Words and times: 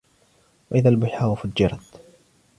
وإذا 0.71 0.89
البحار 0.89 1.35
فجرت 1.35 2.01